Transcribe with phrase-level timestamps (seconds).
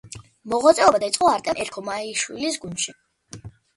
[0.53, 2.97] მოღვაწეობა დაიწყო არტემ ერქომაიშვილის გუნდში.